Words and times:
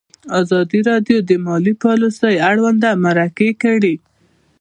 ازادي 0.41 0.79
راډیو 0.89 1.17
د 1.29 1.31
مالي 1.45 1.73
پالیسي 1.83 2.33
اړوند 2.49 2.83
مرکې 3.05 3.49
کړي. 3.63 3.95